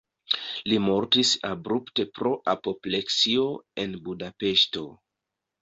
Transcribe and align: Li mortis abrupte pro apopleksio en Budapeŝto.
Li 0.71 0.79
mortis 0.85 1.33
abrupte 1.49 2.07
pro 2.17 2.33
apopleksio 2.55 3.47
en 3.85 3.97
Budapeŝto. 4.09 4.87